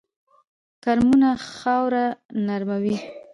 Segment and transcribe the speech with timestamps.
[0.83, 2.05] کرمونه خاوره
[2.47, 2.95] نرموي